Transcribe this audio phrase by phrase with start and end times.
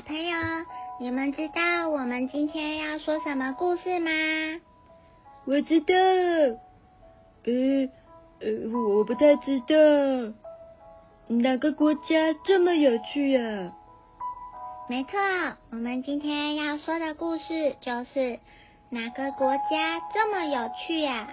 [0.00, 0.34] 小朋友，
[0.98, 4.10] 你们知道我们今天要说什么故事吗？
[5.44, 5.94] 我知道，
[7.44, 7.52] 呃
[8.40, 10.32] 呃，我不太知道。
[11.28, 13.74] 哪个国家这么有趣啊？
[14.88, 15.18] 没错，
[15.70, 18.40] 我们今天要说的故事就是
[18.88, 21.28] 哪个国家这么有趣呀？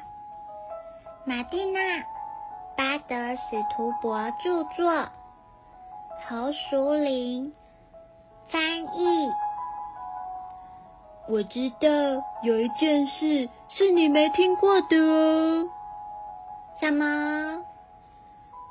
[1.26, 1.80] 马蒂娜·
[2.76, 5.08] 巴德史图伯著作，
[6.28, 7.54] 侯淑玲。
[8.50, 8.62] 翻
[8.96, 9.30] 译，
[11.28, 11.88] 我知道
[12.44, 15.68] 有一件事是你没听过的哦。
[16.80, 17.66] 什么？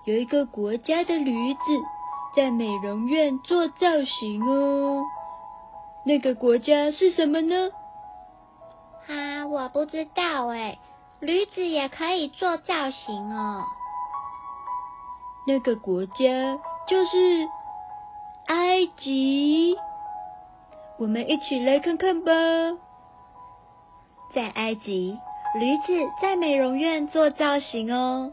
[0.04, 1.60] 有一个国家的驴子
[2.34, 5.02] 在美容院做造型哦。
[6.04, 7.70] 那个国家是什么呢？
[9.08, 10.78] 啊，我不知道哎。
[11.18, 13.64] 驴子也可以做造型哦。
[15.46, 16.14] 那个国家
[16.88, 17.48] 就是。
[18.46, 19.76] 埃及，
[20.98, 22.32] 我们一起来看看吧。
[24.32, 25.18] 在埃及，
[25.58, 28.32] 驴子在美容院做造型哦，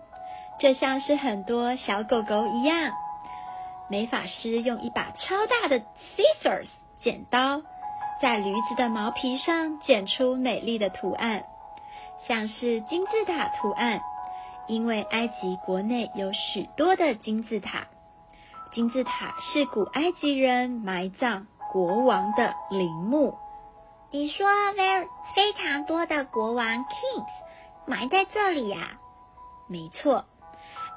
[0.59, 2.91] 就像是很多小狗狗一样。
[3.89, 6.67] 美发师用一把超大的 scissors
[6.97, 7.61] 剪刀，
[8.21, 11.43] 在驴子的毛皮上剪出美丽的图案，
[12.27, 13.99] 像是金字塔图案。
[14.67, 17.87] 因为埃及国内有许多的金字塔。
[18.73, 23.37] 金字塔是古埃及人埋葬国王的陵墓。
[24.09, 27.27] 你说，very 非常多的国王 kings
[27.85, 28.97] 埋在这里呀？
[29.67, 30.25] 没错，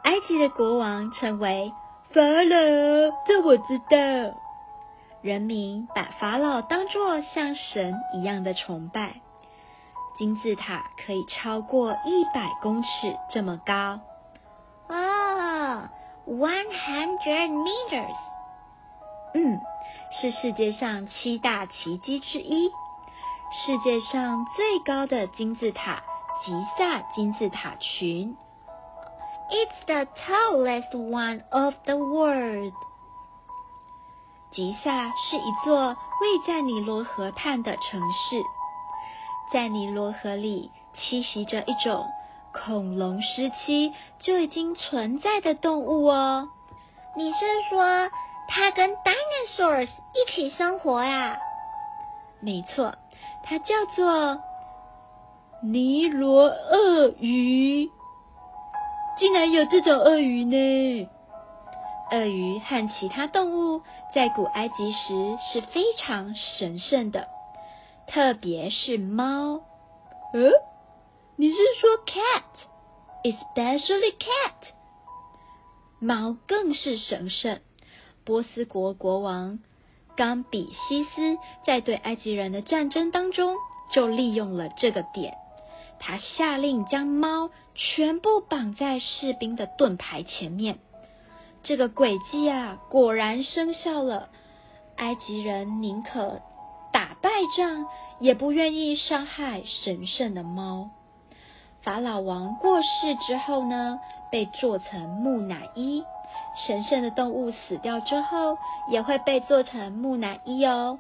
[0.04, 1.70] 埃及的国王称为
[2.14, 4.40] 法老，这我知道。
[5.20, 9.20] 人民把法老当作像神一样的崇拜。
[10.16, 12.88] 金字塔可以超过一百公尺
[13.28, 14.00] 这么高。
[14.88, 15.90] 哦。
[16.26, 18.16] One hundred meters，
[19.34, 19.60] 嗯，
[20.10, 22.68] 是世界上七大奇迹之一。
[23.52, 26.02] 世界上最高的金字塔——
[26.44, 28.36] 吉萨金字塔群。
[29.50, 32.74] It's the tallest one of the world。
[34.50, 38.42] 吉萨是一座位在尼罗河畔的城市，
[39.52, 42.04] 在尼罗河里栖息着一种。
[42.64, 46.48] 恐龙时期就已经存在的动物哦，
[47.16, 48.10] 你是说
[48.48, 51.38] 它跟 dinosaurs 一起生活呀？
[52.40, 52.94] 没错，
[53.44, 54.40] 它叫做
[55.62, 57.90] 尼罗鳄鱼。
[59.18, 61.08] 竟然有这种鳄鱼呢？
[62.10, 63.82] 鳄鱼和其他动物
[64.14, 67.28] 在古埃及时是非常神圣的，
[68.06, 69.60] 特别是猫。
[70.32, 70.50] 呃？
[71.38, 74.54] 你是说 cat，especially cat，
[75.98, 77.60] 猫更是神圣。
[78.24, 79.58] 波斯国国王
[80.16, 81.36] 冈比西斯
[81.66, 83.54] 在对埃及人的战争当中
[83.92, 85.34] 就利用了这个点，
[86.00, 90.78] 他下令将猫全部绑在士兵的盾牌前面。
[91.62, 94.30] 这个诡计啊，果然生效了。
[94.96, 96.40] 埃及人宁可
[96.94, 97.86] 打败仗，
[98.18, 100.92] 也不愿意伤害神圣的猫。
[101.86, 106.04] 法老王过世之后呢，被做成木乃伊。
[106.66, 108.58] 神圣的动物死掉之后，
[108.88, 110.98] 也会被做成木乃伊哦。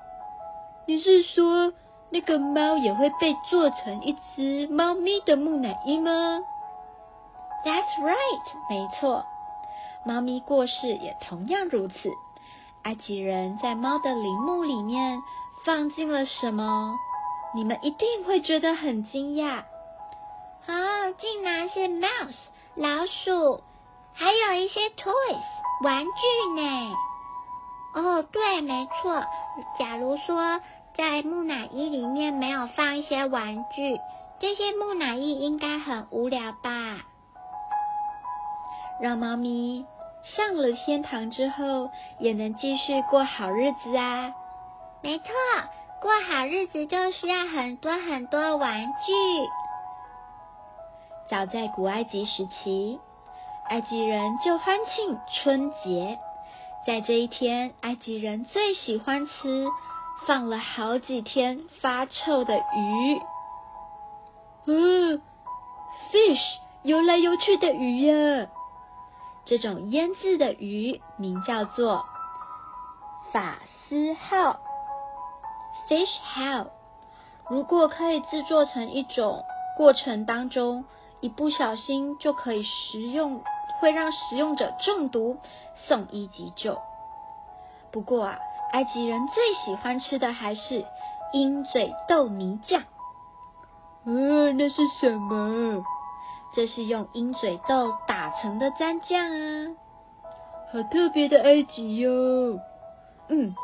[0.86, 1.72] 你是说
[2.10, 6.38] 那个猫也会被做成一只猫咪的木乃伊吗
[7.64, 9.24] ？That's right，没错。
[10.04, 11.94] 猫咪过世也同样如此。
[12.84, 15.18] 埃及人在猫的陵墓里面
[15.64, 16.94] 放进了什么？
[17.56, 19.64] 你们一定会觉得很惊讶。
[20.68, 22.34] 哦，竟然是 mouse
[22.74, 23.62] 老鼠，
[24.14, 25.42] 还有一些 toys
[25.82, 26.94] 玩具呢。
[27.94, 29.22] 哦，对，没错。
[29.78, 30.60] 假如说
[30.96, 33.98] 在木乃伊里面没有放一些玩具，
[34.40, 36.98] 这些木乃伊应该很无聊吧？
[39.00, 39.86] 让猫咪
[40.24, 44.32] 上了天堂之后，也能继续过好日子啊。
[45.00, 45.26] 没错，
[46.00, 49.12] 过好日子就需要很多很多玩具。
[51.28, 53.00] 早在古埃及时期，
[53.68, 56.18] 埃及人就欢庆春节，
[56.86, 59.66] 在这一天，埃及人最喜欢吃
[60.26, 63.20] 放了好几天发臭的鱼。
[64.66, 65.20] 嗯
[66.12, 68.46] ，fish，游来游去的鱼呀。
[69.44, 72.04] 这种腌制的鱼名叫做
[73.32, 73.58] 法
[73.88, 74.60] 斯号
[75.88, 76.68] （fish how）。
[77.48, 79.44] 如果可以制作成一种
[79.76, 80.84] 过程当中
[81.20, 83.42] 一不小心就可以食用。
[83.78, 85.36] 会让食用者中毒，
[85.86, 86.78] 送医急救。
[87.92, 88.38] 不过啊，
[88.72, 90.82] 埃及人最喜欢吃的还是
[91.34, 92.84] 鹰嘴豆泥酱。
[94.06, 95.84] 嗯，那是什么？
[96.54, 99.76] 这是用鹰嘴豆打成的蘸酱啊，
[100.72, 102.58] 好特别的埃及哟。
[103.28, 103.54] 嗯，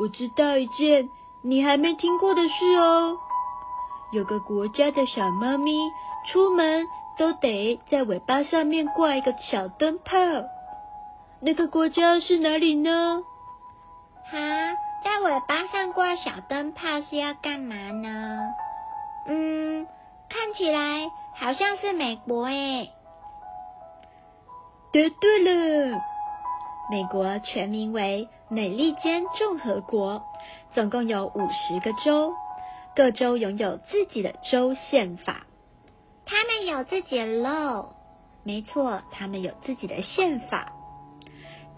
[0.00, 1.08] 我知道一件
[1.44, 3.16] 你还没听过的事哦。
[4.10, 5.72] 有个国家的小猫咪
[6.32, 6.86] 出门。
[7.18, 10.14] 都得在尾巴上面挂一个小灯泡。
[11.40, 13.24] 那个国家是哪里呢？
[14.30, 14.38] 哈，
[15.02, 18.38] 在尾巴上挂小灯泡是要干嘛呢？
[19.26, 19.84] 嗯，
[20.28, 22.92] 看起来好像是美国诶。
[24.92, 26.00] 答对了，
[26.88, 30.22] 美国全名为美利坚共和国，
[30.72, 32.32] 总共有五十个州，
[32.94, 35.47] 各州拥有自己的州宪法。
[36.30, 37.94] 他们有自己的 law，
[38.44, 40.72] 没错，他们有自己的宪法。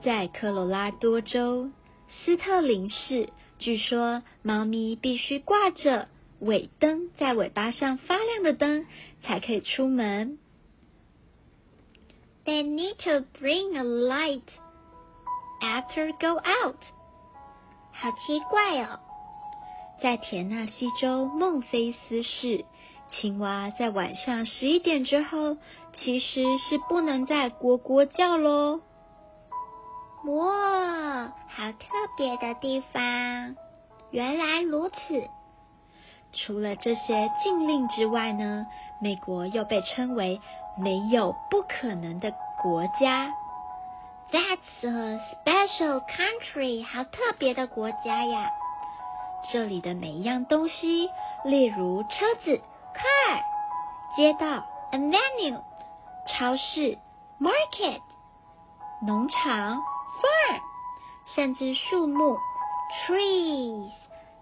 [0.03, 1.71] 在科罗拉多州
[2.25, 3.29] 斯特林市，
[3.61, 6.09] 据说猫咪必须挂着
[6.41, 8.87] 尾灯，在尾巴上发亮的灯
[9.23, 10.39] 才可以出门。
[12.45, 14.43] They need to bring a light
[15.61, 16.83] after go out。
[17.93, 18.99] 好奇怪哦，
[20.03, 22.65] 在田纳西州孟菲斯市。
[23.11, 25.57] 青蛙在晚上十一点之后，
[25.93, 28.81] 其实是不能再呱呱叫喽。
[30.27, 33.57] 哇，好特别的地方！
[34.11, 34.97] 原来如此。
[36.33, 38.67] 除了这些禁令之外呢，
[39.01, 40.41] 美国又被称为
[40.79, 42.33] 没有不可能的
[42.63, 43.33] 国家。
[44.31, 48.51] That's a special country，好特别的国家呀！
[49.53, 51.09] 这里的每一样东西，
[51.45, 52.61] 例如车子。
[52.95, 53.43] Car
[54.17, 55.61] 街道，a venue
[56.27, 56.99] 超市
[57.41, 58.01] ，market
[59.07, 60.61] 农场，farm
[61.35, 62.39] 甚至树木
[63.07, 63.91] ，trees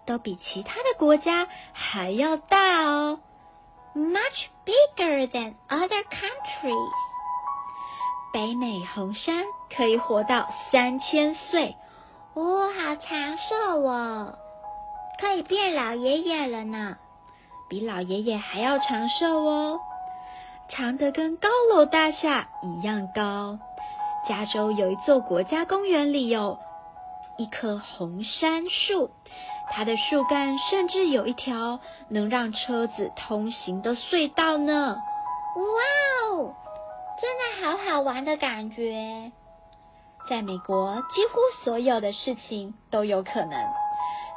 [0.05, 3.19] 都比其他的国家还要大哦
[3.95, 6.91] ，much bigger than other countries。
[8.31, 9.43] 北美红杉
[9.75, 11.75] 可以活到三千岁，
[12.35, 14.37] 哦，好长寿哦，
[15.19, 16.97] 可以变老爷爷了呢。
[17.69, 19.79] 比老爷爷还要长寿哦，
[20.67, 23.59] 长得跟高楼大厦一样高。
[24.27, 26.57] 加州有一座国家公园里有
[27.37, 29.11] 一棵红杉树，
[29.71, 31.79] 它的树干甚至有一条
[32.09, 34.97] 能让车子通行的隧道呢。
[35.55, 35.63] 哇
[36.35, 36.55] 哦，
[37.21, 39.31] 真的好好玩的感觉！
[40.29, 43.51] 在美国，几乎所有的事情都有可能。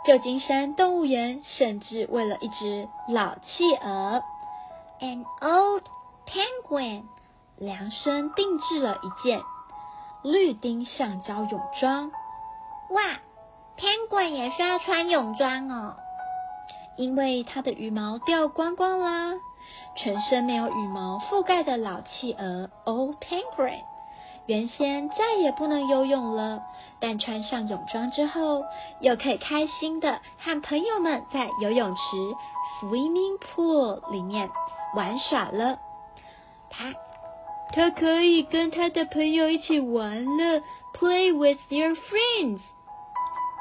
[0.04, 4.24] 旧金山动物园甚至为了一只老企鹅
[4.98, 5.82] （an old
[6.26, 7.04] penguin）
[7.56, 9.40] 量身定制了一件
[10.24, 12.10] 绿丁橡胶泳装。
[12.90, 13.00] 哇
[13.78, 15.94] ，penguin 也需要穿泳装哦，
[16.96, 19.34] 因为它的羽毛掉光光啦，
[19.96, 23.84] 全身没有羽毛覆盖的老企鹅 （old penguin）。
[24.52, 26.62] 原先再也不能游泳了，
[27.00, 28.62] 但穿上泳装之后，
[29.00, 32.00] 又可以开心的和朋友们在游泳池
[32.82, 34.50] （swimming pool） 里面
[34.94, 35.78] 玩耍了。
[36.68, 36.92] 他，
[37.72, 40.60] 他可以跟他的朋友一起玩了
[40.92, 42.60] ，play with their friends。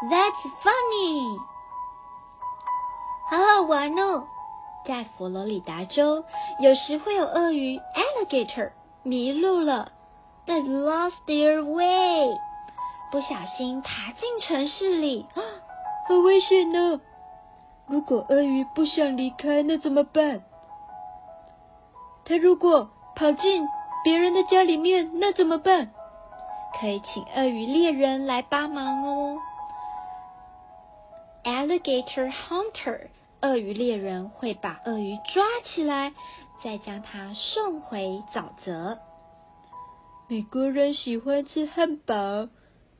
[0.09, 1.39] That's funny，
[3.29, 4.25] 好好玩哦。
[4.85, 6.25] 在佛罗里达州，
[6.59, 8.71] 有时会有鳄鱼 （alligator）
[9.03, 9.93] 迷路了。
[10.51, 12.37] They lost their way，
[13.09, 15.25] 不小心爬进城市里，
[16.09, 16.99] 好危险呢！
[17.87, 20.43] 如果鳄鱼不想离开，那怎么办？
[22.25, 23.65] 它如果跑进
[24.03, 25.93] 别人的家里面，那怎么办？
[26.81, 29.37] 可以请鳄鱼猎人来帮忙哦。
[31.45, 33.07] Alligator hunter，
[33.41, 36.11] 鳄鱼猎人会把鳄鱼抓起来，
[36.61, 38.99] 再将它送回沼泽。
[40.31, 42.47] 美国人喜欢吃汉堡，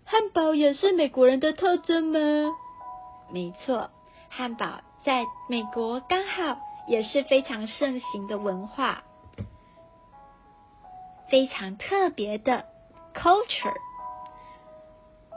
[0.03, 2.19] 汉堡也是美国人的特征吗？
[3.31, 3.89] 没错，
[4.27, 6.59] 汉堡在美国刚好
[6.89, 9.05] 也是非常盛行的文化，
[11.29, 12.65] 非常特别的
[13.15, 13.77] culture。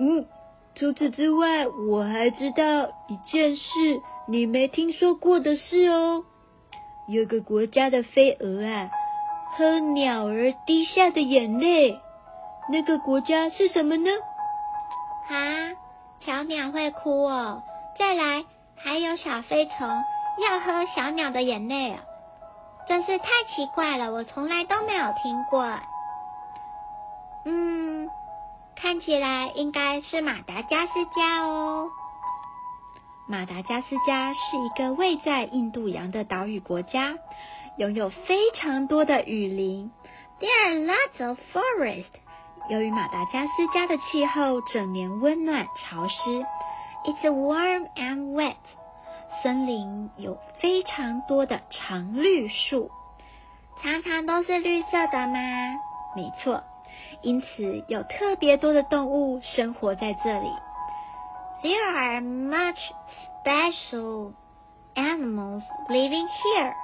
[0.00, 0.26] 嗯，
[0.74, 3.62] 除此之外，我还知道一件事，
[4.26, 6.24] 你没听说过的事哦。
[7.06, 8.90] 有个国家的飞蛾啊，
[9.56, 12.00] 喝鸟儿滴下的眼泪。
[12.70, 14.10] 那个国家是什么呢？
[15.28, 15.72] 啊，
[16.20, 17.62] 小鸟会哭哦。
[17.98, 18.44] 再来，
[18.76, 19.88] 还有小飞虫
[20.38, 21.98] 要喝小鸟的眼泪哦，
[22.88, 25.78] 真是太奇怪了，我从来都没有听过。
[27.44, 28.08] 嗯，
[28.74, 31.88] 看起来应该是马达加斯加哦。
[33.28, 37.14] 马达加斯加是一个位在印度洋的岛屿国家，
[37.76, 39.90] 拥有非常多的雨林。
[40.38, 42.10] There are lots of forest.
[42.68, 46.46] 由于马达加斯加的气候整年温暖潮湿
[47.04, 48.56] ，It's warm and wet。
[49.42, 52.90] 森林有非常多的常绿树，
[53.82, 55.38] 常常都是绿色的吗？
[56.16, 56.62] 没错，
[57.22, 60.48] 因此有特别多的动物生活在这里。
[61.62, 62.78] There are much
[63.42, 64.32] special
[64.94, 66.74] animals living here。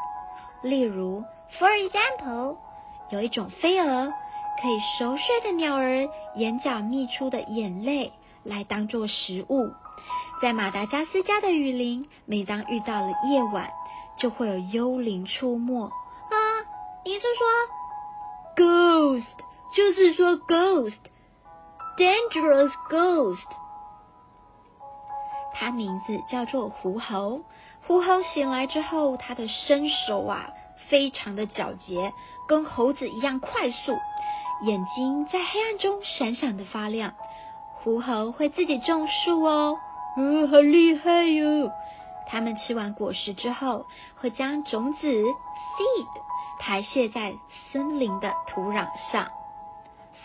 [0.63, 1.25] 例如
[1.59, 2.59] ，For example，
[3.11, 4.13] 有一种飞蛾。
[4.61, 8.13] 可以熟睡的鸟儿眼角泌出的眼泪
[8.45, 9.71] 来当做食物，
[10.43, 13.71] 在马达加斯加的雨林，每当遇到了夜晚，
[14.19, 15.87] 就会有幽灵出没。
[15.87, 16.37] 啊，
[17.07, 19.33] 你是说 ghost？
[19.75, 23.49] 就是说 ghost，dangerous ghost。
[25.55, 27.41] 它名字叫做狐猴。
[27.87, 30.51] 狐猴醒来之后，它的身手啊，
[30.89, 32.13] 非常的矫捷，
[32.47, 33.99] 跟猴子一样快速。
[34.63, 37.15] 眼睛在黑暗中闪闪的发亮。
[37.73, 39.79] 狐猴会自己种树哦，
[40.17, 41.73] 嗯，好厉害哟！
[42.29, 46.07] 它们吃完果实之后，会将种子 seed
[46.61, 47.33] 排泄在
[47.73, 49.29] 森林的土壤上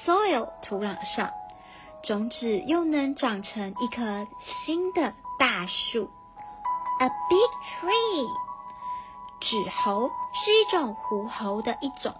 [0.06, 1.32] ，soil 土壤上，
[2.04, 4.28] 种子又能长成一棵
[4.66, 6.10] 新的大树
[7.00, 8.28] ，a big tree。
[9.42, 12.14] 纸猴是一种狐猴的一种。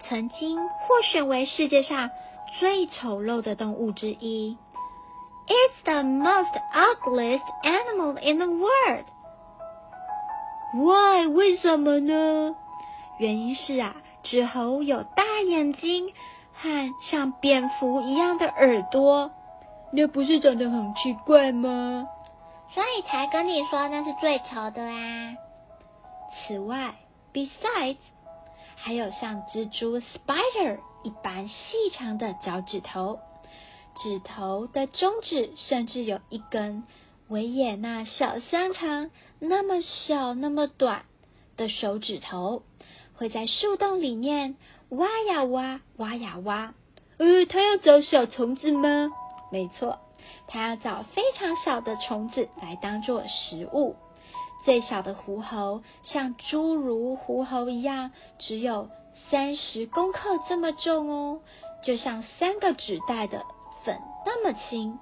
[0.00, 2.10] 曾经获选为世界上
[2.58, 4.56] 最丑陋的动物之一。
[5.46, 9.06] It's the most ugliest animal in the world.
[10.74, 11.26] Why？
[11.26, 12.54] 为什么呢？
[13.18, 16.12] 原因是啊，纸猴有大眼睛
[16.54, 19.30] 和像蝙蝠一样的耳朵，
[19.92, 22.06] 那不是长得很奇怪吗？
[22.78, 25.36] 所以才跟你说那是最丑的啊。
[26.46, 26.94] 此外
[27.34, 27.96] ，besides。
[28.76, 31.54] 还有像蜘蛛 （spider） 一般细
[31.92, 33.18] 长的脚趾头，
[34.00, 36.84] 指头的中指甚至有一根
[37.26, 41.02] 维也纳小香肠那么小、那么短
[41.56, 42.62] 的手指头，
[43.16, 44.54] 会在树洞里面
[44.90, 46.74] 挖呀挖、挖呀挖。
[47.16, 49.10] 呃，它要找小虫子吗？
[49.50, 49.98] 没错，
[50.46, 53.96] 它要找非常小的虫子来当做食物。
[54.64, 58.90] 最小的狐猴像侏儒狐猴一样，只有
[59.30, 61.40] 三十公克这么重哦，
[61.82, 63.44] 就像三个纸袋的
[63.84, 64.98] 粉那么轻。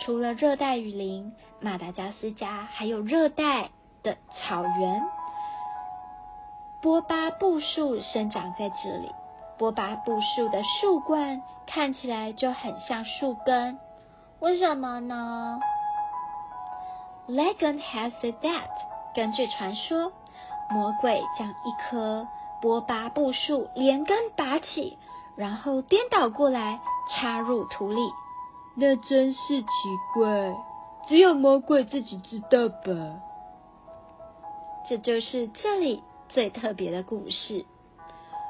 [0.00, 3.70] 除了热带雨林，马达加斯加还有热带
[4.02, 5.02] 的草原，
[6.80, 9.10] 波巴布树生长在这里。
[9.58, 13.78] 波巴布树的树冠看起来就很像树根，
[14.42, 15.60] 为什么呢
[17.28, 18.66] ？Legend has it that，
[19.14, 20.10] 根据传说，
[20.68, 22.26] 魔鬼将一棵
[22.60, 24.98] 波巴布树连根拔起，
[25.36, 28.00] 然后颠倒过来插入土里。
[28.74, 29.68] 那真是奇
[30.12, 30.52] 怪，
[31.06, 33.20] 只有魔鬼自己知道吧。
[34.88, 37.64] 这就是这里最特别的故事。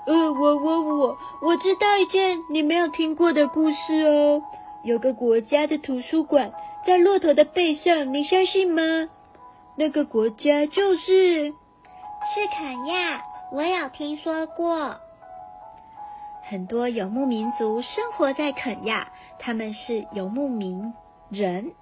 [0.06, 4.42] 呃，我我我我知道一件你没有听过的故事哦，
[4.84, 6.52] 有个国家的图书馆。
[6.84, 9.08] 在骆驼的背上，你相信吗？
[9.76, 13.22] 那个国家就是是肯亚，
[13.52, 14.96] 我有听说过。
[16.42, 19.08] 很多游牧民族生活在肯亚，
[19.38, 20.92] 他们是游牧民
[21.30, 21.72] 人，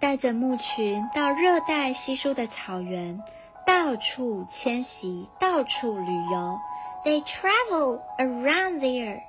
[0.00, 3.22] 带着牧群到热带稀疏的草原，
[3.66, 6.58] 到处迁徙，到处旅游。
[7.04, 9.20] They travel around there.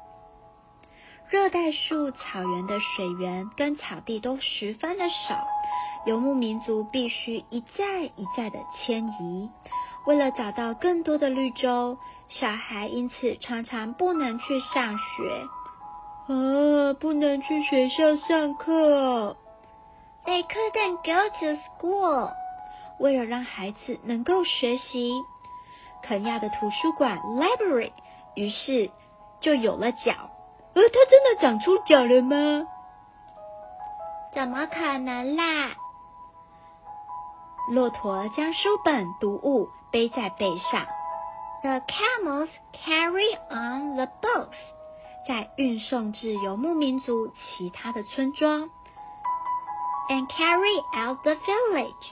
[1.31, 5.47] 热带树草原的水源跟草地都十分的少，
[6.05, 9.50] 游牧民族必须一再一再的迁移。
[10.05, 11.97] 为了找到更多的绿洲，
[12.27, 15.47] 小孩因此常常不能去上学。
[16.27, 19.38] 啊，不能去学校上课。
[20.25, 22.33] They couldn't go to school。
[23.00, 25.13] 为了让孩子能够学习，
[26.03, 27.93] 肯亚的图书馆 （library）
[28.35, 28.91] 于是
[29.39, 30.29] 就有了脚。
[30.73, 32.67] 而它真的长出脚了吗？
[34.33, 35.71] 怎么可能啦？
[37.69, 40.85] 骆驼将书本读物背在背上。
[41.61, 44.55] The camels carry on the books，
[45.27, 48.69] 在运送至游牧民族其他的村庄。
[50.09, 52.11] And carry out the village。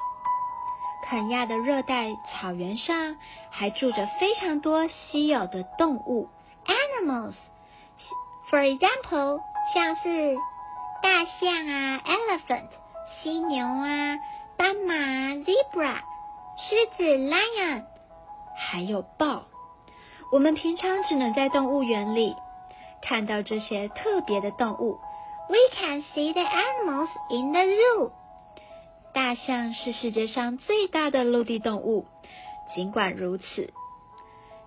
[1.05, 3.17] 肯亚的热带草原上
[3.49, 6.29] 还住着非常多稀有的动物
[6.67, 7.33] ，animals。
[8.49, 9.41] For example，
[9.73, 10.35] 像是
[11.03, 12.65] 大象啊，elephant；
[13.21, 14.17] 犀牛啊，
[14.57, 14.95] 斑马
[15.43, 15.97] ，zebra；
[16.57, 17.83] 狮子，lion；
[18.57, 19.43] 还有豹。
[20.31, 22.35] 我们平常只能在动物园里
[23.03, 24.99] 看到这些特别的动物。
[25.47, 28.11] We can see the animals in the zoo。
[29.13, 32.05] 大象是世界上最大的陆地动物，
[32.73, 33.73] 尽管如此，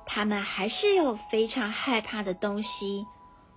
[0.07, 3.07] 它们还是有非常害怕的东西。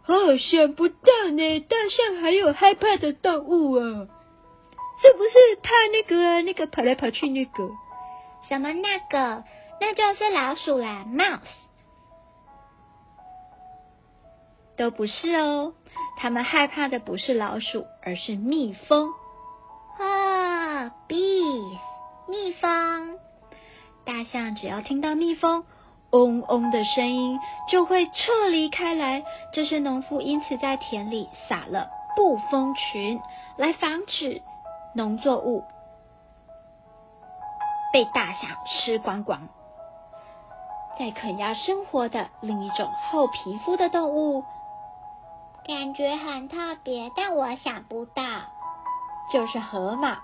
[0.08, 4.08] 哦，想不到呢，大象还有害怕的动物啊！
[5.02, 7.70] 是不是怕那个那个跑来跑去那个？
[8.48, 9.44] 什么那个？
[9.82, 11.40] 那就是老鼠啦，mouse。
[14.78, 15.74] 都不是哦，
[16.18, 19.12] 他们害怕的不是老鼠，而是蜜蜂。
[19.98, 21.78] 啊，bees，
[22.28, 23.18] 蜜蜂。
[24.06, 25.66] 大象只要听到蜜蜂
[26.12, 29.24] 嗡嗡的声音，就会撤离开来。
[29.52, 33.20] 这些农夫因此在田里撒了布蜂群，
[33.58, 34.42] 来防止
[34.94, 35.64] 农作物
[37.92, 39.50] 被大象吃光光。
[40.98, 44.46] 在肯亚生活的另一种厚皮肤的动物，
[45.68, 48.24] 感觉很特别，但我想不到。
[49.34, 50.20] 就是河马，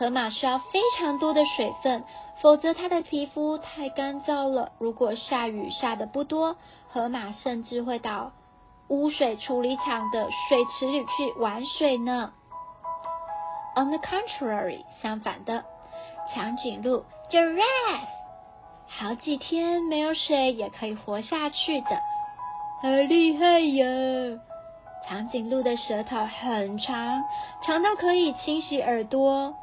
[0.00, 2.04] 河马需要非常多的水分，
[2.40, 4.72] 否则它的皮肤太干燥了。
[4.78, 6.56] 如果下雨下的不多，
[6.88, 8.32] 河马甚至会到
[8.88, 12.32] 污水处理厂的水池里去玩水呢。
[13.76, 15.66] On the contrary，相反的，
[16.34, 17.60] 长颈鹿 （giraffe）
[18.88, 22.00] 好几天没有水也可以活下去的，
[22.80, 24.40] 好厉害呀！
[25.06, 27.22] 长颈鹿的舌头很长，
[27.62, 29.54] 长到可以清洗耳朵，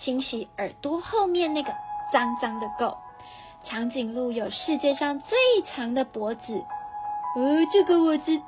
[0.00, 1.72] 清洗耳朵后面那个
[2.12, 2.96] 脏脏的垢。
[3.62, 6.64] 长颈鹿有世界上最长的脖子，
[7.36, 8.46] 哦，这个我知道，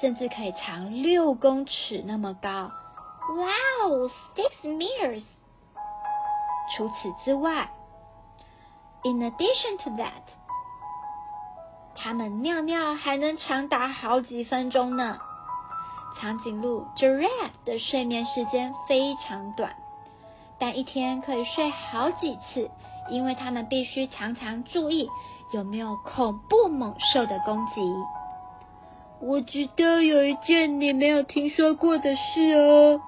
[0.00, 2.70] 甚至可以长六公尺那么高。
[3.30, 5.24] Wow, six meters！
[6.76, 7.70] 除此之外
[9.04, 10.22] ，in addition to that。
[11.94, 15.18] 它们尿尿还能长达好几分钟呢。
[16.20, 19.74] 长颈鹿 （giraffe） 的睡眠时间非常短，
[20.62, 22.70] 但一天可以睡好几次，
[23.10, 25.08] 因为他们必须常常注意
[25.52, 27.80] 有没有恐怖猛兽的攻击。
[29.20, 33.00] 我知道有一件你没有听说过的事哦。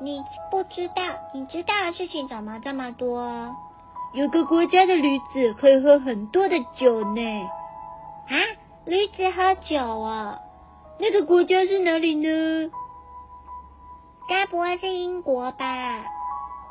[0.00, 1.02] 你不知道？
[1.34, 3.56] 你知道的事情怎么这么多？
[4.14, 7.50] 有个国家的驴子可以喝很多的酒呢。
[8.28, 8.38] 啊，
[8.84, 10.38] 驴子喝酒啊？
[11.00, 12.70] 那个国家是哪里呢？
[14.28, 16.04] 该不会是英国吧？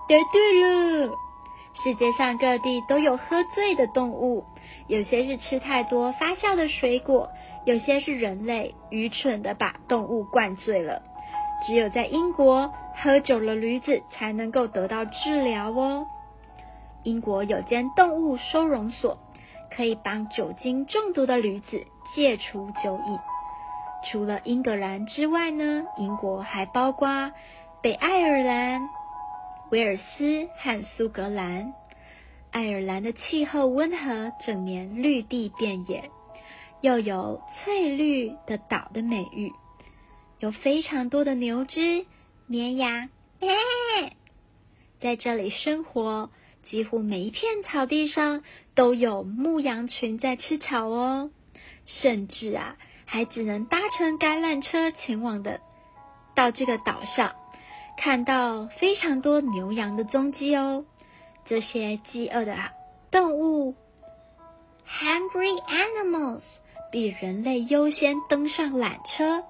[0.08, 1.14] 答对了。
[1.84, 4.44] 世界上各地都有喝醉的动物，
[4.88, 7.30] 有些是吃太多发酵的水果，
[7.66, 11.02] 有些是人类愚蠢的把动物灌醉了。
[11.66, 16.06] 只有在英国，喝酒了驴子才能够得到治疗哦。
[17.04, 19.18] 英国有间动物收容所，
[19.74, 23.18] 可以帮酒精中毒的驴子戒除酒瘾。
[24.04, 27.32] 除了英格兰之外呢，英国还包括
[27.84, 28.90] 北爱尔兰、
[29.70, 31.74] 威尔斯和苏格兰。
[32.52, 36.10] 爱尔兰的气候温和，整年绿地遍野，
[36.82, 39.54] 又有翠绿的岛的美誉，
[40.40, 42.06] 有非常多的牛只、
[42.48, 43.10] 绵羊，
[45.00, 46.30] 在这里生活。
[46.64, 48.44] 几乎每一片草地上
[48.76, 51.32] 都有牧羊群在吃草哦，
[51.88, 52.78] 甚至啊，
[53.12, 55.60] 还只能搭乘橄榄车前往的
[56.34, 57.34] 到这个岛上，
[57.98, 60.86] 看到非常多牛羊的踪迹哦。
[61.46, 62.56] 这些饥饿的
[63.12, 63.76] 动物
[64.88, 66.42] （hungry animals）
[66.90, 69.44] 比人类优先登上缆车，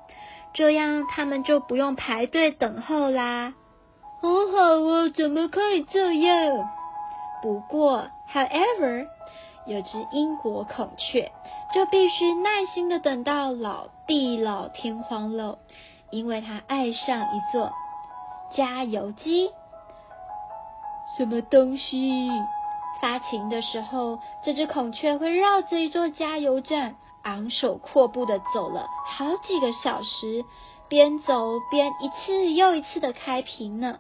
[0.56, 3.54] 这样他们就不用排队等候啦。
[4.24, 6.67] 好好哦，怎么可以这样？
[7.43, 9.06] 不过，however，
[9.65, 11.32] 有只英国孔雀
[11.74, 15.60] 就必须耐心的等到老地老天荒了，
[16.10, 17.71] 因为它爱上一座
[18.56, 19.52] 加油机。
[21.17, 22.30] 什么东西？
[23.02, 30.45] 发情的时候，这只孔雀会绕着一座加油站，昂首阔步的走了好几个小时，
[30.88, 33.97] 边走边一次又一次的开瓶呢，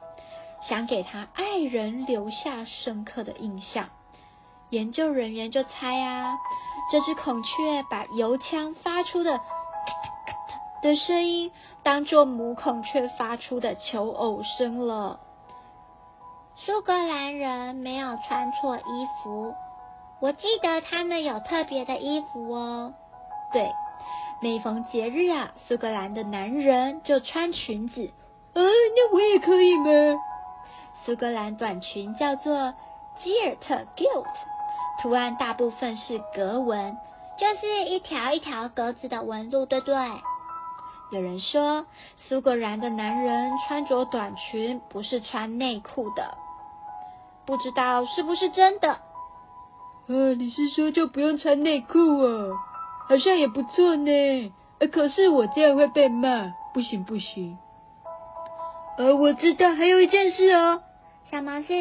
[0.61, 3.89] 想给他爱人留下深刻的印象。
[4.71, 6.37] 研究人员就猜啊，
[6.91, 9.39] 这只孔雀把油枪发出的
[10.81, 11.51] 的声音，
[11.83, 15.19] 当做母孔雀发出的求偶声了。
[16.55, 19.53] 苏格兰人没有穿错衣服，
[20.21, 22.93] 我记得他们有特别的衣服哦。
[23.51, 23.69] 对，
[24.41, 28.11] 每逢节日啊，苏格兰的男人就穿裙子。
[28.53, 29.89] 啊，那我也可以吗？
[31.03, 32.73] 苏格兰短裙叫做
[33.19, 34.25] 吉尔特 （Gilt）。
[35.01, 36.95] 图案大部分是格纹，
[37.37, 39.95] 就是一条一条格子的纹路，对不对？
[41.11, 41.85] 有人说
[42.27, 46.37] 苏格兰的男人穿着短裙不是穿内裤的，
[47.45, 48.89] 不知道是不是真的？
[48.91, 52.55] 啊，你是说就不用穿内裤啊？
[53.09, 54.53] 好像也不错呢。
[54.79, 57.57] 呃，可是我这样会被骂，不行不行。
[58.97, 60.81] 呃，我知道还有一件事哦。
[61.29, 61.73] 什么事？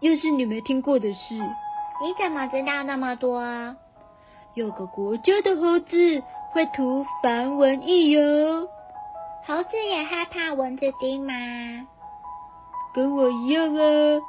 [0.00, 1.34] 又是你没听过的事。
[2.00, 3.76] 你怎么知道那么多？
[4.54, 8.68] 有个国家的猴子会涂防蚊液哟。
[9.46, 11.32] 猴子也害怕蚊子叮吗？
[12.94, 14.20] 跟我一样啊。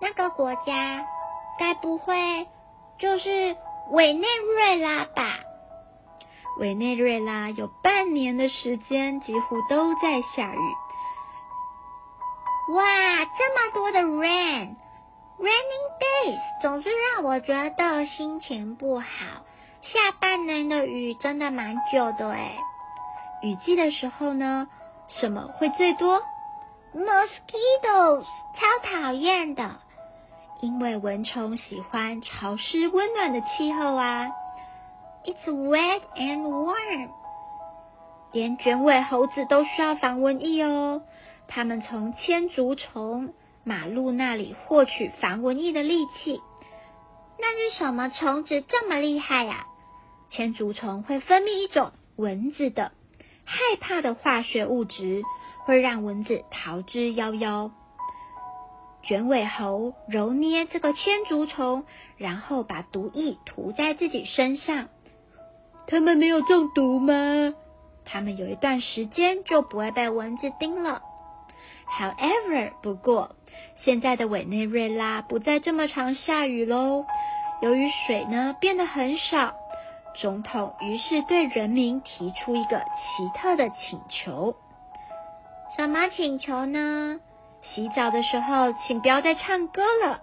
[0.00, 1.04] 那个国家
[1.58, 2.48] 该不会
[2.98, 3.56] 就是
[3.90, 5.40] 委内瑞拉吧？
[6.58, 10.58] 委内瑞拉有半年的时间几乎都在下雨。
[12.74, 14.02] 哇，这么多的
[15.40, 19.06] Raining days 总是让我觉得心情不好。
[19.80, 22.58] 下半年的雨真的蛮久的哎。
[23.40, 24.68] 雨季的时候呢，
[25.08, 26.22] 什么会最多
[26.94, 28.24] ？Mosquitoes
[28.54, 29.76] 超讨厌的，
[30.60, 34.28] 因为蚊虫喜欢潮湿温暖的气候啊。
[35.24, 37.08] It's wet and warm。
[38.32, 41.00] 连卷尾猴子都需要防蚊液哦。
[41.48, 43.32] 它们从千足虫。
[43.64, 46.40] 马路那里获取防蚊液的利器，
[47.38, 49.66] 那是什么虫子这么厉害呀？
[50.28, 52.92] 千足虫会分泌一种蚊子的
[53.44, 55.22] 害怕的化学物质，
[55.64, 57.70] 会让蚊子逃之夭夭。
[59.02, 61.84] 卷尾猴揉捏这个千足虫，
[62.16, 64.88] 然后把毒液涂在自己身上。
[65.86, 67.54] 他们没有中毒吗？
[68.04, 71.02] 他们有一段时间就不会被蚊子叮了。
[71.98, 73.36] However，不过。
[73.76, 77.04] 现在的委内瑞拉不再这么常下雨喽。
[77.60, 79.54] 由于水呢变得很少，
[80.14, 84.54] 总统于是对人民提出一个奇特的请求。
[85.76, 87.20] 什么请求呢？
[87.62, 90.12] 洗澡的时候，请不要再唱歌了。
[90.12, 90.20] 啊，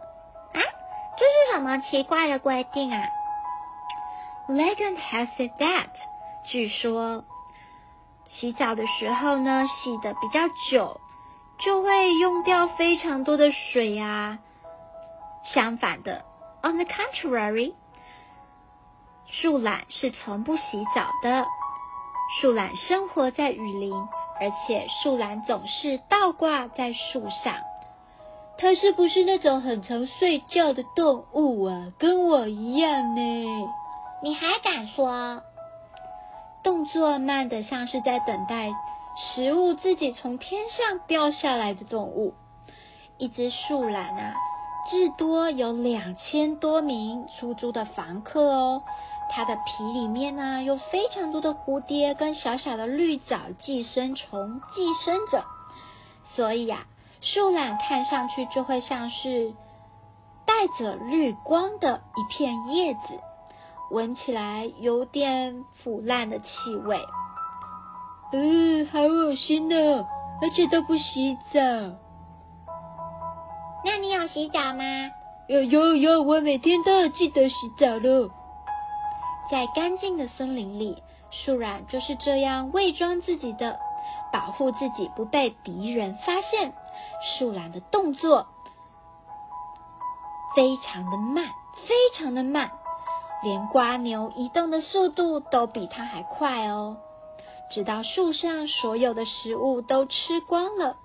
[0.53, 3.01] 这是什么奇怪的规定啊
[4.47, 5.89] ？Legend has it that，
[6.45, 7.23] 据说
[8.25, 10.99] 洗澡的时候呢，洗的比较久。
[11.59, 14.39] 就会用掉非常多的水呀。
[15.43, 16.23] 相反的
[16.61, 17.73] ，on the contrary，
[19.25, 21.45] 树懒是从不洗澡的。
[22.39, 23.93] 树懒生活在雨林，
[24.39, 27.55] 而且树懒总是倒挂在树上。
[28.57, 31.93] 它是不是那种很常睡觉的动物啊？
[31.97, 33.69] 跟我一样呢。
[34.21, 35.41] 你还敢说？
[36.63, 38.73] 动作慢的像是在等待。
[39.19, 42.35] 食物自己从天上掉下来的动物，
[43.17, 44.35] 一只树懒啊，
[44.91, 48.83] 至多有两千多名出租的房客哦。
[49.29, 55.43] 它的皮里面呢，有非常多的蝴蝶跟小小的绿藻寄生虫寄生着，
[56.35, 56.85] 所以啊，
[57.21, 59.51] 树懒看上去就会像是
[60.45, 63.19] 带着绿光的一片叶子，
[63.91, 66.99] 闻起来有点腐烂的气味。
[68.33, 69.75] 嗯，好恶心呢，
[70.41, 71.59] 而且都不洗澡。
[73.85, 74.83] 那你有洗澡吗？
[75.47, 78.29] 有有有，我每天都有记得洗澡喽。
[79.49, 83.79] 在干净的森林里，树懒就是这样伪装自己的，
[84.33, 86.73] 保护自己不被敌人发现。
[87.39, 88.47] 树懒的动作
[90.53, 91.45] 非常的慢，
[91.87, 92.71] 非常的慢，
[93.41, 96.97] 连瓜牛移动的速度都比它还快哦。
[97.71, 100.95] 直到树上所有的食物都吃光了，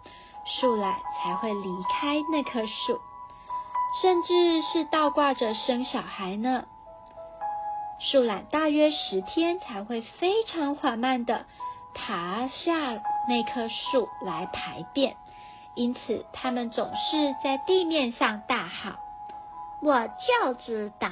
[0.45, 3.01] 树懒才会离开那棵树，
[4.01, 6.65] 甚至是倒挂着生小孩呢。
[7.99, 11.47] 树懒大约十天才会非常缓慢的
[11.95, 15.17] 爬下那棵树来排便，
[15.75, 18.97] 因此它们总是在地面上大喊
[19.83, 21.09] ：“我就知道。”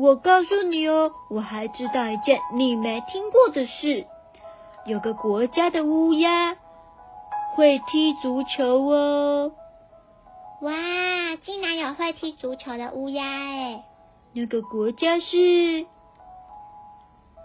[0.00, 4.06] 我告诉你哦，我还知道一件你没听过的事。
[4.86, 6.56] 有个国家的乌鸦
[7.54, 9.52] 会踢足球哦。
[10.62, 13.84] 哇，竟然有会踢足球的乌鸦哎！
[14.32, 15.84] 那个国家是？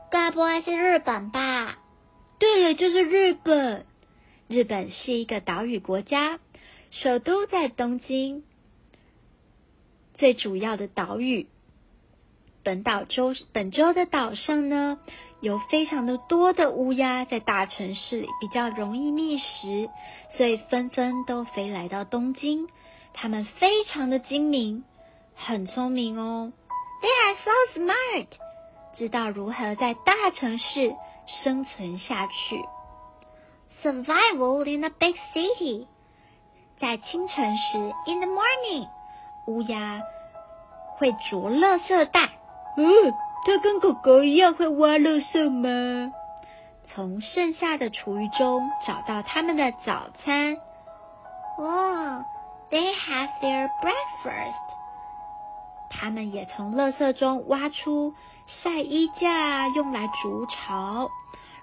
[0.09, 1.77] 该不会是日本吧？
[2.39, 3.85] 对了，就是日本。
[4.47, 6.39] 日本是一个岛屿国家，
[6.89, 8.45] 首都在东京。
[10.13, 11.49] 最主要的岛屿，
[12.65, 14.97] 本岛洲本州的岛上呢，
[15.39, 19.88] 有非常的多的乌鸦，在大城市里比较容易觅食，
[20.36, 22.67] 所以纷纷都飞来到东京。
[23.13, 24.84] 它们非常的精明，
[25.36, 26.51] 很聪明哦。
[27.04, 28.28] They are so smart，
[28.95, 30.95] 知道如何在大城市
[31.28, 32.65] 生存下去。
[33.84, 35.86] Survival in a big city，
[36.80, 38.88] 在清晨时，in the morning，
[39.45, 40.01] 乌鸦
[40.97, 42.39] 会啄垃圾袋。
[42.77, 43.13] 嗯，
[43.45, 46.11] 它跟狗狗一样会挖垃圾吗？
[46.88, 50.57] 从剩下的厨余中找到他们的早餐。
[51.57, 52.23] 哦
[52.69, 54.75] ，They have their breakfast。
[55.89, 58.13] 他们也从垃圾中挖出
[58.45, 61.09] 晒衣架，用来筑巢。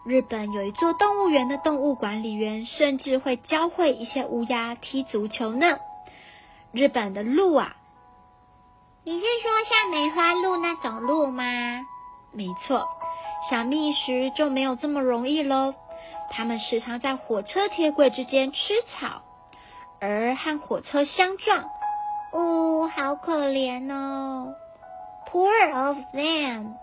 [0.04, 5.78] 日本有一座动物园的动物管理员，甚至会教会一些乌鸦踢足球呢。
[6.72, 7.76] 日本的鹿啊，
[9.04, 11.42] 你是说像梅花鹿那种鹿吗？
[12.30, 12.86] 没错，
[13.50, 15.74] 想觅食就没有这么容易喽。
[16.30, 19.22] 它们时常在火车铁轨之间吃草，
[20.00, 21.64] 而和火车相撞。
[22.32, 24.54] 哦，好可怜哦
[25.28, 26.74] ，Poor of them。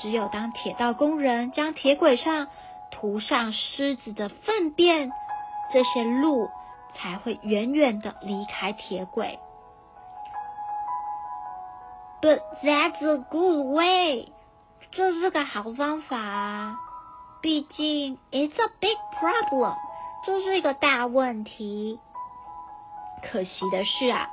[0.00, 2.48] 只有当铁道工人将铁轨上
[2.90, 5.12] 涂上狮子的粪便，
[5.74, 6.48] 这些鹿
[6.94, 9.38] 才会远远的离开铁轨。
[12.22, 14.32] But that's a good way，
[14.90, 16.78] 这是个好方法啊！
[17.40, 19.76] 毕竟 it's a big problem，
[20.26, 21.98] 这是一个大问题。
[23.22, 24.28] 可惜的是啊。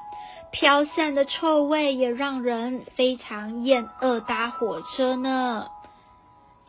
[0.50, 5.68] 飘散的臭味也让人非常厌恶搭火车呢。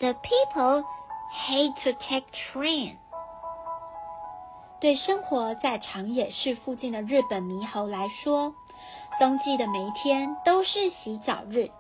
[0.00, 0.84] The people
[1.32, 2.96] hate to take train。
[4.80, 8.52] 对生活在长野市附近的日本猕猴来说，
[9.18, 11.70] 冬季的每一天都是洗澡日。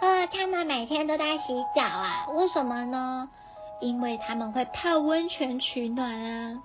[0.00, 2.26] 呃，他们每天都在洗澡啊？
[2.34, 3.28] 为什么呢？
[3.80, 6.62] 因为他们会泡温泉取暖啊。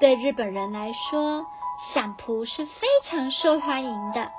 [0.00, 1.46] 对日本人来说。
[1.94, 4.32] 相扑是非常受欢迎的。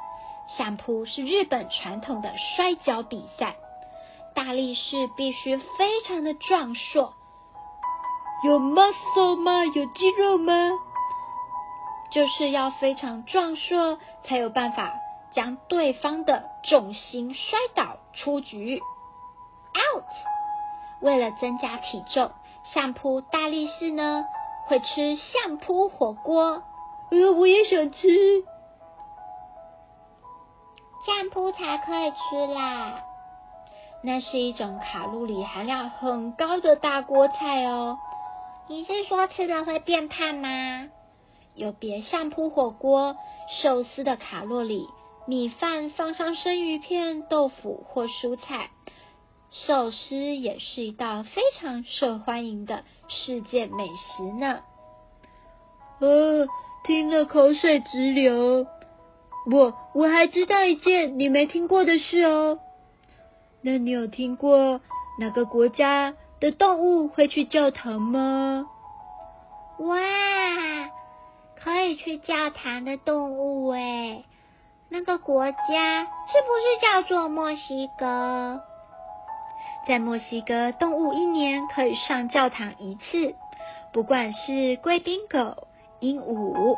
[0.57, 3.55] 相扑是日本传统的摔跤比赛，
[4.35, 7.13] 大力士必须非常的壮硕。
[8.43, 9.63] 有 muscle 吗？
[9.67, 10.53] 有肌肉吗？
[12.11, 14.93] 就是要非常壮硕，才有办法
[15.31, 18.81] 将对方的重心摔倒出局。
[19.73, 20.05] Out！
[21.01, 22.31] 为了增加体重，
[22.73, 24.25] 相扑大力士呢
[24.67, 26.63] 会吃相扑火锅。
[27.11, 28.43] 呃，我也想吃，
[31.05, 33.01] 相扑才可以吃啦。
[34.01, 37.97] 那是一种卡路里含量很高的大锅菜哦。
[38.67, 40.89] 你是说吃了会变胖吗？
[41.59, 43.15] 有别相扑火锅、
[43.61, 44.87] 寿司的卡路里，
[45.27, 48.71] 米饭放上生鱼片、豆腐或蔬菜。
[49.51, 54.59] 寿司也是一道非常受欢迎的世界美食呢。
[55.99, 56.47] 呃。
[56.81, 58.65] 听了口水直流。
[59.51, 62.57] 我我还知道一件你没听过的事哦。
[63.61, 64.79] 那你有听过
[65.19, 68.65] 哪个国家的动物会去教堂吗？
[69.79, 69.97] 哇，
[71.63, 74.23] 可以去教堂的动物诶，
[74.89, 75.57] 那个国家
[76.03, 78.61] 是不是叫做墨西哥？
[79.87, 83.35] 在墨西哥，动物一年可以上教堂一次，
[83.91, 85.67] 不管是贵宾狗。
[86.01, 86.77] 鹦鹉、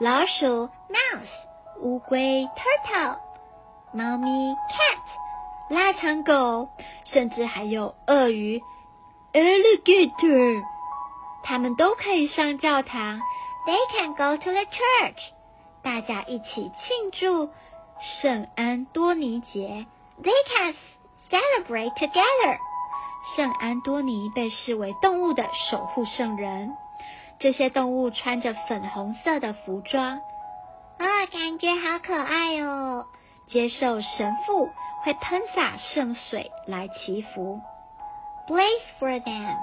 [0.00, 3.18] 老鼠 （mouse）、乌龟 （turtle）、
[3.92, 6.68] 猫咪 （cat）、腊肠狗，
[7.04, 8.60] 甚至还有鳄鱼
[9.32, 10.64] （alligator），
[11.44, 13.20] 它们都可以上教堂。
[13.68, 15.20] They can go to the church，
[15.82, 17.50] 大家一起庆祝
[18.00, 19.84] 圣安多尼节。
[20.22, 20.74] They can
[21.30, 22.56] celebrate together。
[23.36, 26.74] 圣安多尼被视为动物的守护圣人。
[27.38, 30.18] 这些动物穿着粉红色的服装，
[30.96, 33.04] 啊，感觉好可爱哦！
[33.48, 34.70] 接受神父
[35.02, 37.60] 会喷洒圣水来祈福
[38.48, 39.56] ，Bless for them，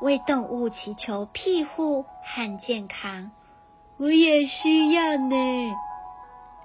[0.00, 3.30] 为动物祈求庇护和健康。
[3.96, 5.36] 我也需要呢，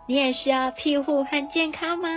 [0.08, 2.10] 你也需要庇护和健康吗？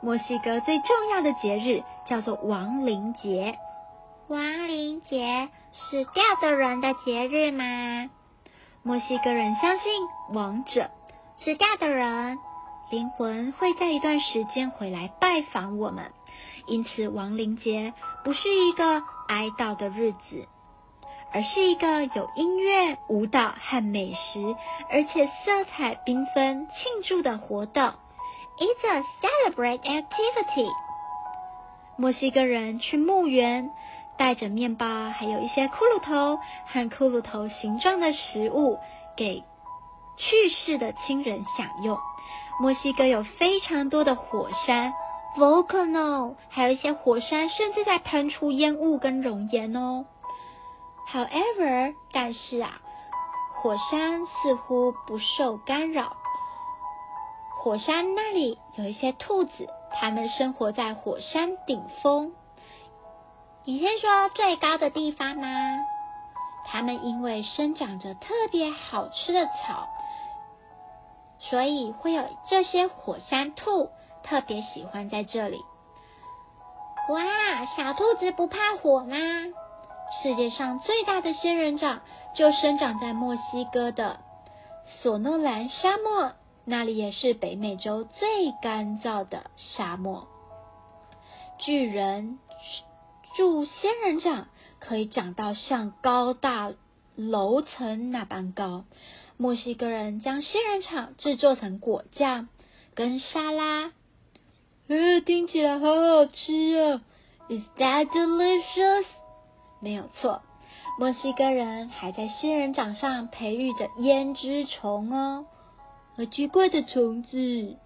[0.00, 3.56] 墨西哥最重要的节日叫做亡灵节。
[4.28, 8.10] 亡灵节，死掉的人的节日吗？
[8.82, 9.92] 墨西哥人相信
[10.32, 10.90] 亡者、
[11.36, 12.36] 死掉的人
[12.90, 16.10] 灵魂会在一段时间回来拜访我们，
[16.66, 17.92] 因此亡灵节
[18.24, 20.46] 不是一个哀悼的日子，
[21.32, 24.54] 而是一个有音乐、舞蹈和美食，
[24.90, 27.94] 而且色彩缤纷庆祝的活动。
[28.58, 30.68] It's a celebrate activity.
[31.96, 33.70] 墨西哥人去墓园，
[34.16, 38.78] 带着面包，还有一些骷髅头和骷髅头形状的食物
[39.16, 39.42] 给
[40.16, 41.98] 去世的亲人享用。
[42.60, 44.92] 墨西哥有非常多的火山
[45.36, 50.04] （volcano），还有一些火山甚至在喷出烟雾跟熔岩哦。
[51.10, 52.80] However，但是啊，
[53.56, 56.16] 火山似乎不受干扰。
[57.58, 62.32] 火山那里有一些兔子，它们生活在火山顶峰。
[63.64, 65.46] 你是说最高的地方吗？
[66.64, 69.88] 它们因为生长着特别好吃的草，
[71.38, 73.90] 所以会有这些火山兔
[74.24, 75.58] 特别喜欢在这里。
[77.08, 79.16] 哇，小兔子不怕火吗？
[80.22, 82.02] 世界上最大的仙人掌
[82.34, 84.20] 就生长在墨西哥的
[85.00, 86.32] 索诺兰沙漠。
[86.64, 90.28] 那里也是北美洲最干燥的沙漠。
[91.58, 92.38] 巨人
[93.36, 94.46] 住仙人掌
[94.78, 96.72] 可以长到像高大
[97.16, 98.84] 楼层那般高。
[99.38, 102.48] 墨西哥人将仙人掌制作成果酱
[102.94, 103.90] 跟沙拉，
[104.88, 107.00] 呃，听起来好好吃啊
[107.48, 109.04] ！Is that delicious？
[109.80, 110.42] 没有错，
[110.98, 115.46] 墨西哥人还在仙人掌上培育着胭脂虫哦。
[116.16, 117.76] 好奇怪的虫子，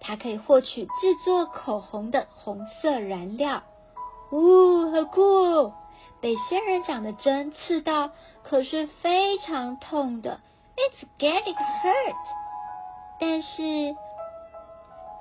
[0.00, 3.62] 它可以获取制作口红的红色燃料。
[4.30, 5.72] 哦，好酷哦！
[6.20, 8.10] 被仙人掌的针刺到，
[8.42, 10.40] 可是非常痛的。
[10.76, 12.14] It's getting hurt。
[13.18, 13.94] 但是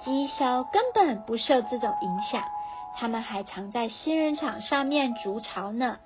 [0.04, 2.44] 鸡枭根本不受这种影响，
[2.96, 6.00] 它们还常在仙人掌上面筑巢呢。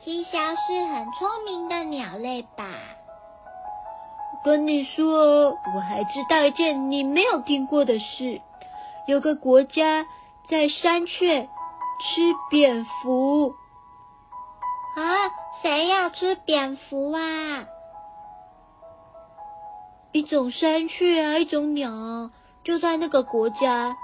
[0.00, 2.64] 鸡枭是很聪明的鸟类吧？
[4.44, 8.40] 跟你说，我还知道一件你没有听过的事。
[9.08, 10.06] 有个国家
[10.48, 13.54] 在山雀吃蝙蝠
[14.96, 15.02] 啊！
[15.62, 17.66] 谁要吃蝙蝠啊？
[20.12, 22.30] 一种山雀啊，一种鸟，
[22.66, 23.96] 就在那个国家。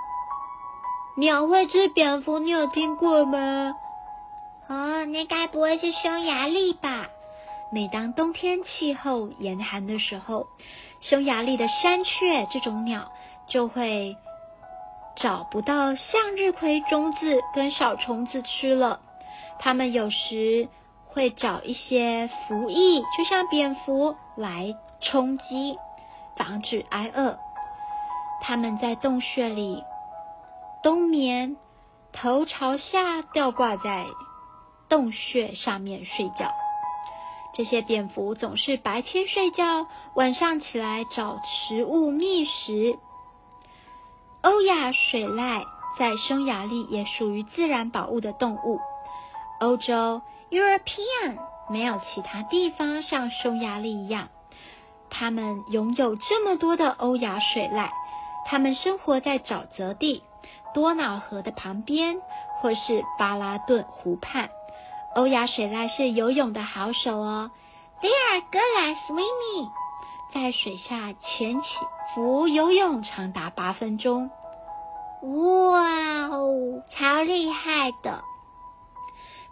[1.16, 3.74] 鸟会吃蝙蝠，你有听过吗？
[4.68, 7.08] 哦，那该不会是匈牙利吧？
[7.72, 10.46] 每当冬天气候严寒的时候，
[11.00, 13.10] 匈牙利的山雀这种鸟
[13.48, 14.16] 就会
[15.16, 19.00] 找不到向日葵种子跟小虫子吃了。
[19.58, 20.68] 它们有时
[21.06, 25.76] 会找一些蝠蚁，就像蝙蝠来充饥，
[26.36, 27.36] 防止挨饿。
[28.44, 29.84] 它们在洞穴里
[30.82, 31.56] 冬眠，
[32.12, 34.04] 头朝下吊挂在
[34.88, 36.50] 洞穴上面睡觉。
[37.54, 42.98] 这些蝙蝠总是白天睡觉，晚上起来找食物觅食。
[44.42, 45.64] 欧亚水獭
[45.96, 48.80] 在匈牙利也属于自然保护的动物。
[49.60, 51.36] 欧洲 European
[51.70, 54.30] 没有其他地方像匈牙利一样，
[55.10, 57.90] 它们拥有这么多的欧亚水獭。
[58.44, 60.22] 它们生活在沼泽地、
[60.74, 62.20] 多瑙河的旁边，
[62.60, 64.50] 或是巴拉顿湖畔。
[65.14, 67.50] 欧亚水濑是游泳的好手哦
[68.00, 69.70] ，They are good at swimming，
[70.32, 71.68] 在水下潜起
[72.14, 74.30] 伏游泳长达八分钟，
[75.22, 78.22] 哇哦，超厉害的！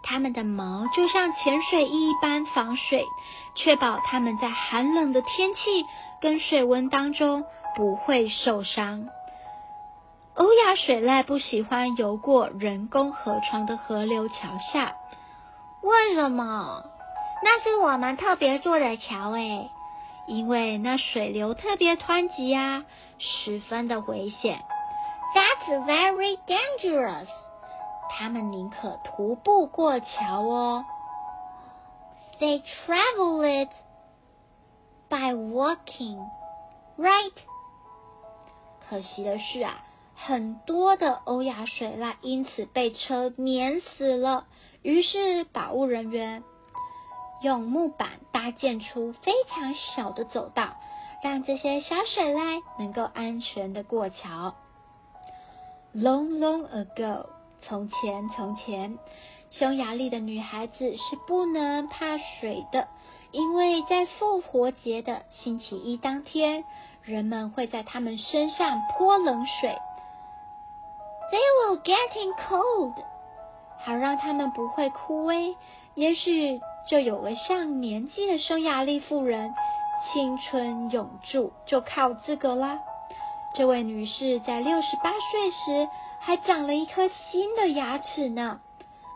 [0.03, 3.05] 它们的毛就像潜水衣一般防水，
[3.53, 5.85] 确保它们在寒冷的天气
[6.19, 7.43] 跟水温当中
[7.75, 9.07] 不会受伤。
[10.35, 14.93] 欧亚水濑不喜欢游过人工河床的河流桥下。
[15.81, 16.85] 为什么？
[17.43, 19.69] 那是我们特别做的桥诶，
[20.27, 22.85] 因为那水流特别湍急啊，
[23.17, 24.61] 十分的危险。
[25.33, 27.27] That's very dangerous。
[28.09, 30.85] 他们宁可徒步过桥哦。
[32.39, 33.69] They travel it
[35.09, 36.19] by walking,
[36.97, 37.31] right？
[38.91, 39.85] 可惜的是啊，
[40.15, 44.47] 很多的欧亚水獭因此被车碾死了。
[44.81, 46.43] 于是，保护人员
[47.41, 50.75] 用木板搭建出非常小的走道，
[51.23, 54.55] 让这些小水濑能够安全的过桥。
[55.95, 57.27] Long, long ago，
[57.61, 58.99] 从前，从前，
[59.51, 62.89] 匈牙利的女孩子是不能怕水的，
[63.31, 66.65] 因为在复活节的星期一当天，
[67.03, 69.77] 人们会在他们身上泼冷水。
[71.31, 72.93] They will getting cold，
[73.79, 75.55] 好让他们不会枯萎。
[75.95, 79.53] 也许就有了上年纪的匈牙利妇人，
[80.13, 82.79] 青春永驻就靠这个啦。
[83.53, 85.89] 这位女士在六十八岁时
[86.19, 88.61] 还长了一颗新的牙齿呢。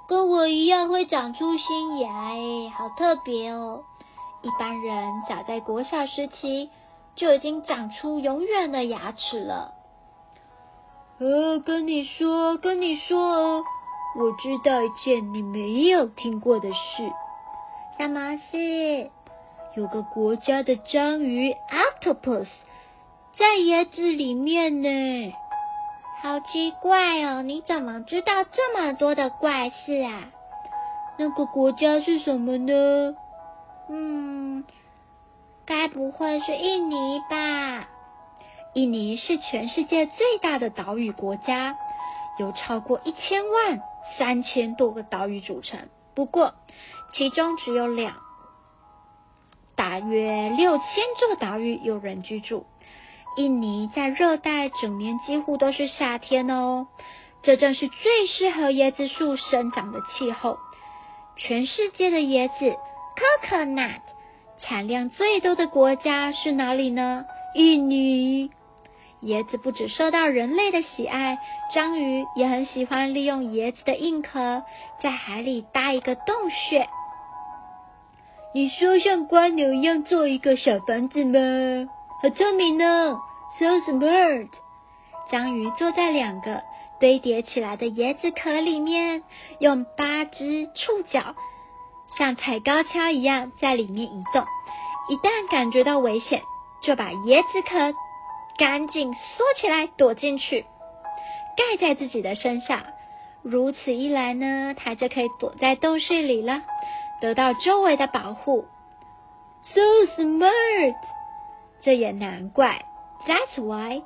[0.07, 3.83] 跟我一样会长出新牙诶，好特别哦！
[4.43, 6.69] 一般人早在国小时期
[7.15, 9.73] 就已经长出永远的牙齿了。
[11.19, 13.63] 呃，跟你说，跟你说哦，
[14.17, 17.11] 我知道一件你没有听过的事。
[17.97, 19.09] 什么事？
[19.75, 21.53] 有个国家的章鱼
[22.01, 22.47] （octopus）
[23.37, 25.33] 在椰子里面呢。
[26.21, 27.41] 好奇怪哦！
[27.43, 30.31] 你怎么知道这么多的怪事啊？
[31.17, 33.15] 那个国家是什么呢？
[33.89, 34.63] 嗯，
[35.65, 37.87] 该不会是印尼吧？
[38.73, 41.75] 印尼是全世界最大的岛屿国家，
[42.37, 43.81] 由超过一千万
[44.17, 45.89] 三千多个岛屿组成。
[46.13, 46.53] 不过，
[47.13, 48.17] 其中只有两，
[49.75, 50.85] 大约六千
[51.17, 52.65] 座岛屿有人居住。
[53.37, 56.87] 印尼在热带，整年几乎都是夏天哦。
[57.41, 60.57] 这正是最适合椰子树生长的气候。
[61.37, 62.77] 全世界的椰子
[63.41, 64.01] （coconut）
[64.57, 67.25] 产量最多的国家是哪里呢？
[67.53, 68.49] 印尼。
[69.23, 71.39] 椰子不只受到人类的喜爱，
[71.73, 74.63] 章鱼也很喜欢利用椰子的硬壳，
[75.01, 76.87] 在海里搭一个洞穴。
[78.53, 81.89] 你说像蜗牛一样做一个小房子吗？
[82.21, 83.17] 好聪明呢
[83.57, 84.47] ，so smart！
[85.31, 86.61] 章鱼坐在两个
[86.99, 89.23] 堆叠起来的椰子壳里面，
[89.59, 91.35] 用八只触角
[92.17, 94.45] 像踩高跷一样在里面移动。
[95.07, 96.41] 一旦感觉到危险，
[96.81, 97.97] 就把椰子壳
[98.57, 100.65] 赶紧缩起来躲进去，
[101.55, 102.83] 盖在自己的身上。
[103.43, 106.63] 如此一来呢，它就可以躲在洞穴里了，
[107.21, 108.65] 得到周围的保护。
[109.61, 109.81] So
[110.17, 110.95] smart！
[111.81, 112.85] 这也难怪
[113.27, 114.01] ，That's why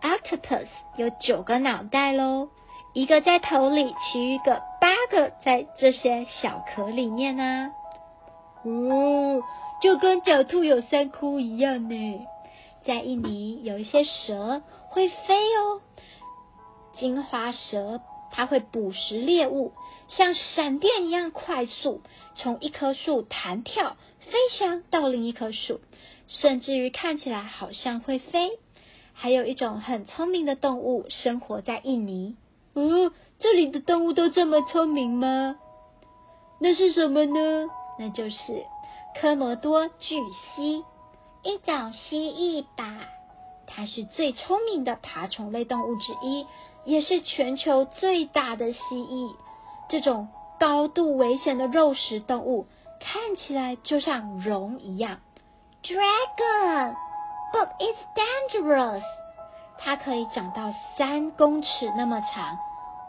[0.00, 2.48] octopus 有九个脑袋喽，
[2.92, 7.72] 一个在头里，其余个八个在这些小壳里面呢。
[8.64, 9.42] 哦，
[9.82, 12.26] 就跟狡兔有三窟一样呢。
[12.86, 15.82] 在印尼有一些蛇会飞哦，
[16.96, 18.00] 金花蛇
[18.32, 19.74] 它会捕食猎物，
[20.08, 22.00] 像闪电一样快速
[22.34, 25.82] 从一棵树弹跳飞翔到另一棵树。
[26.28, 28.52] 甚至于看起来好像会飞，
[29.12, 32.36] 还有一种很聪明的动物生活在印尼。
[32.72, 35.56] 哦，这里的动物都这么聪明吗？
[36.58, 37.68] 那是什么呢？
[37.96, 38.64] 那就是
[39.20, 40.84] 科摩多巨蜥，
[41.44, 42.98] 一种蜥蜴吧。
[43.68, 46.46] 它是最聪明的爬虫类动物之一，
[46.84, 49.36] 也是全球最大的蜥蜴。
[49.88, 50.28] 这种
[50.58, 52.66] 高度危险的肉食动物，
[53.00, 55.20] 看起来就像龙一样。
[55.84, 56.96] Dragon,
[57.52, 59.02] but it's dangerous.
[59.78, 62.58] 它可以长到三公尺那么长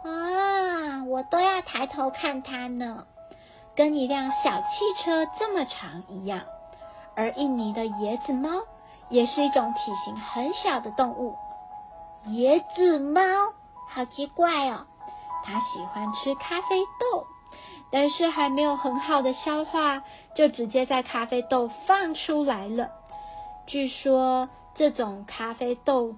[0.03, 1.03] 啊！
[1.07, 3.05] 我都要抬头看它呢，
[3.75, 6.41] 跟一辆小汽车这么长一样。
[7.15, 8.49] 而印尼的椰子猫
[9.09, 11.35] 也是一种体型很小的动物。
[12.27, 13.21] 椰子猫
[13.89, 14.85] 好奇怪哦，
[15.43, 17.25] 它喜欢吃咖啡豆。
[17.91, 20.03] 但是还没有很好的消化，
[20.35, 22.91] 就直接在咖啡豆放出来了。
[23.65, 26.13] 据说这种咖啡豆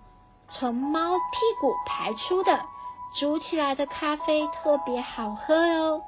[0.50, 2.66] 从猫屁股排出的，
[3.20, 6.04] 煮起来的咖啡特别好喝哦，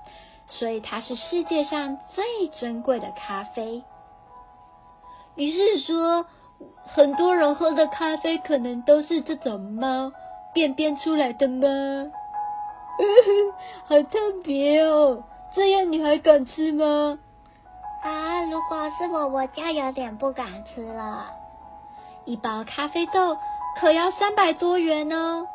[0.48, 3.84] 所以它是世界上最珍贵的咖啡。
[5.36, 6.26] 你是说
[6.94, 10.12] 很多人喝的咖啡可能都是这种猫
[10.54, 12.12] 便便出来的吗？
[13.86, 15.24] 好特别哦！
[15.56, 17.18] 这样你还敢吃吗？
[18.04, 21.26] 啊，如果是我，我就有点不敢吃了。
[22.26, 23.38] 一包咖啡豆
[23.80, 25.48] 可要三百多元呢，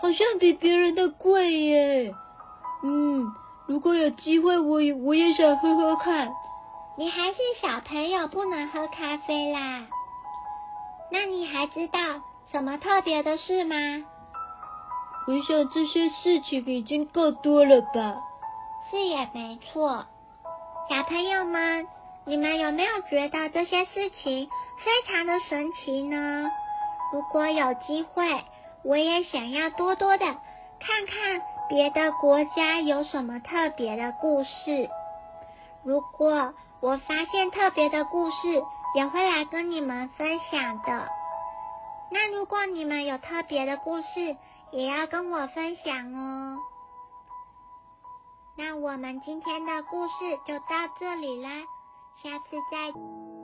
[0.00, 2.14] 好像比别人的贵耶。
[2.82, 3.32] 嗯，
[3.66, 6.30] 如果有机会，我也我也想喝喝看。
[6.96, 9.86] 你还是小朋友，不能喝咖啡啦。
[11.10, 11.98] 那你还知道
[12.52, 13.76] 什么特别的事吗？
[15.26, 18.16] 我想这些事情已经够多了吧。
[18.90, 20.06] 是也没错，
[20.88, 21.86] 小朋友们，
[22.24, 24.48] 你们有没有觉得这些事情
[24.78, 26.50] 非常的神奇呢？
[27.12, 28.24] 如果有机会，
[28.84, 34.88] 我也想要多多的看看别的国家有什么特别的故事。
[35.84, 38.36] 如果我发现特别的故事，
[38.94, 41.08] 也会来跟你们分享的。
[42.10, 44.36] 那如果你们有特别的故事，
[44.72, 46.58] 也要跟我分享哦。
[48.56, 50.12] 那我们今天的故事
[50.46, 50.66] 就到
[50.98, 51.50] 这里啦，
[52.22, 53.39] 下次再。